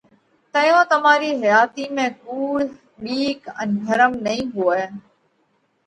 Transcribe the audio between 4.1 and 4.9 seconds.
نئين هوئہ،